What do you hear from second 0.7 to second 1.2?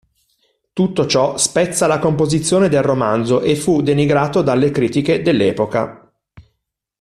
Tutto